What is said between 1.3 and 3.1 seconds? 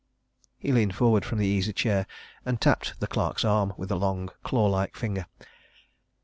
the easy chair, and tapped the